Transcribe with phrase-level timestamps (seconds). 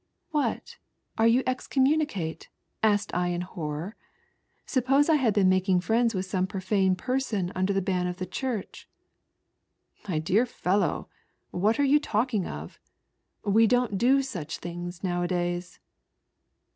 [0.31, 0.77] 'What!
[1.19, 2.49] are you excommunicate?"
[2.81, 3.93] asked I in glorror.
[4.65, 8.25] Suppose I had been making Mends with B profane person under the ban of the
[8.25, 8.89] church.
[10.09, 11.07] "My dear fellow,
[11.51, 12.79] what are yon talking of?
[13.45, 15.79] We ion't do such things now a days."